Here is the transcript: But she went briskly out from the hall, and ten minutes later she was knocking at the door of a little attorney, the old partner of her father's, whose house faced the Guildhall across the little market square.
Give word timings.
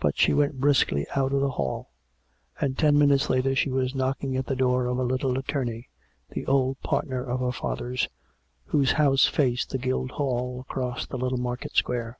But 0.00 0.16
she 0.16 0.32
went 0.32 0.58
briskly 0.62 1.06
out 1.14 1.30
from 1.30 1.40
the 1.40 1.50
hall, 1.50 1.90
and 2.58 2.78
ten 2.78 2.98
minutes 2.98 3.28
later 3.28 3.54
she 3.54 3.68
was 3.68 3.94
knocking 3.94 4.34
at 4.34 4.46
the 4.46 4.56
door 4.56 4.86
of 4.86 4.96
a 4.96 5.02
little 5.02 5.36
attorney, 5.36 5.90
the 6.30 6.46
old 6.46 6.80
partner 6.80 7.22
of 7.22 7.40
her 7.40 7.52
father's, 7.52 8.08
whose 8.68 8.92
house 8.92 9.26
faced 9.26 9.68
the 9.68 9.76
Guildhall 9.76 10.58
across 10.62 11.06
the 11.06 11.18
little 11.18 11.36
market 11.36 11.76
square. 11.76 12.18